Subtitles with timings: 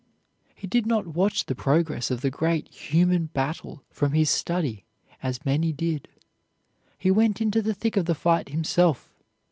[0.55, 4.83] He did not watch the progress of the great human battle from his study,
[5.21, 6.07] as many did.
[6.97, 9.11] He went into the thick of the fight himself.